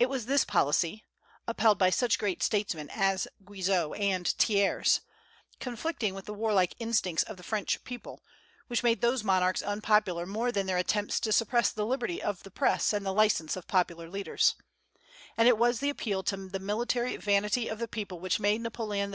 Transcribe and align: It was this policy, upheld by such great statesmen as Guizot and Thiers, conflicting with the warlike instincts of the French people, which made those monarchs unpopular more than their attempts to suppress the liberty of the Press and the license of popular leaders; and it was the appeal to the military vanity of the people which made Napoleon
It 0.00 0.08
was 0.08 0.26
this 0.26 0.44
policy, 0.44 1.04
upheld 1.46 1.78
by 1.78 1.88
such 1.88 2.18
great 2.18 2.42
statesmen 2.42 2.90
as 2.90 3.28
Guizot 3.44 3.96
and 3.96 4.26
Thiers, 4.26 5.02
conflicting 5.60 6.14
with 6.16 6.24
the 6.24 6.34
warlike 6.34 6.74
instincts 6.80 7.22
of 7.22 7.36
the 7.36 7.44
French 7.44 7.84
people, 7.84 8.24
which 8.66 8.82
made 8.82 9.02
those 9.02 9.22
monarchs 9.22 9.62
unpopular 9.62 10.26
more 10.26 10.50
than 10.50 10.66
their 10.66 10.78
attempts 10.78 11.20
to 11.20 11.30
suppress 11.30 11.70
the 11.70 11.86
liberty 11.86 12.20
of 12.20 12.42
the 12.42 12.50
Press 12.50 12.92
and 12.92 13.06
the 13.06 13.14
license 13.14 13.54
of 13.54 13.68
popular 13.68 14.10
leaders; 14.10 14.56
and 15.36 15.46
it 15.46 15.58
was 15.58 15.78
the 15.78 15.90
appeal 15.90 16.24
to 16.24 16.48
the 16.48 16.58
military 16.58 17.16
vanity 17.16 17.68
of 17.68 17.78
the 17.78 17.86
people 17.86 18.18
which 18.18 18.40
made 18.40 18.60
Napoleon 18.62 19.14